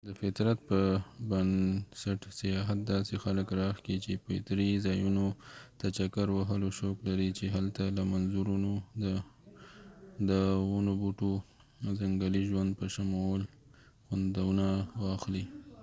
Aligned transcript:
د 0.07 0.09
فطرت 0.21 0.59
په 0.69 0.79
بنسټ 1.29 2.19
سیاحت 2.39 2.79
داسې 2.93 3.13
خلک 3.23 3.47
راښکي 3.59 3.95
چې 4.03 4.11
فطري 4.25 4.69
ځایونو 4.85 5.25
ته 5.79 5.87
چکر 5.97 6.27
وهلو 6.37 6.69
شوق 6.79 6.97
لري 7.09 7.29
چې 7.37 7.45
هلته 7.55 7.83
له 7.97 8.03
منظرونو 8.11 8.71
د 10.29 10.31
ونوبوټو 10.71 11.33
او 11.83 11.89
ځنګلي 12.01 12.43
ژوند 12.49 12.69
په 12.79 12.85
شمول 12.95 13.41
خوندونه 14.05 14.67
واخلي 15.03 15.45